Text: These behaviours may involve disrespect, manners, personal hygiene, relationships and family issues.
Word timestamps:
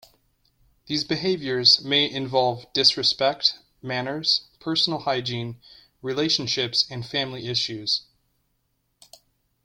These 0.87 1.03
behaviours 1.03 1.79
may 1.85 2.09
involve 2.09 2.65
disrespect, 2.73 3.59
manners, 3.83 4.47
personal 4.59 5.01
hygiene, 5.01 5.59
relationships 6.01 6.87
and 6.89 7.05
family 7.05 7.47
issues. 7.47 8.01